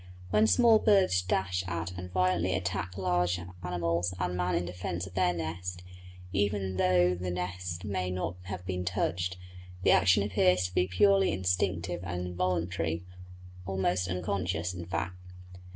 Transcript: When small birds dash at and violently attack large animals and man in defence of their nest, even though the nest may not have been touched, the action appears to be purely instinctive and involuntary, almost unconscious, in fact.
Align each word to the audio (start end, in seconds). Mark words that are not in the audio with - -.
When 0.31 0.47
small 0.47 0.79
birds 0.79 1.21
dash 1.21 1.63
at 1.67 1.91
and 1.91 2.11
violently 2.11 2.55
attack 2.55 2.97
large 2.97 3.39
animals 3.63 4.15
and 4.19 4.35
man 4.35 4.55
in 4.55 4.65
defence 4.65 5.05
of 5.05 5.13
their 5.13 5.31
nest, 5.31 5.83
even 6.33 6.77
though 6.77 7.13
the 7.13 7.29
nest 7.29 7.85
may 7.85 8.09
not 8.09 8.37
have 8.45 8.65
been 8.65 8.83
touched, 8.83 9.37
the 9.83 9.91
action 9.91 10.23
appears 10.23 10.65
to 10.65 10.73
be 10.73 10.87
purely 10.87 11.31
instinctive 11.31 12.03
and 12.03 12.25
involuntary, 12.25 13.03
almost 13.67 14.07
unconscious, 14.07 14.73
in 14.73 14.87
fact. 14.87 15.17